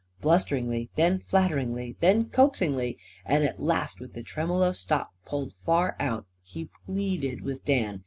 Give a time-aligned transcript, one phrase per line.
[0.19, 6.25] Blusteringly, then flatteringly, then coaxingly and at last with the tremolo stop pulled far out,
[6.41, 7.99] he pleaded with Dan.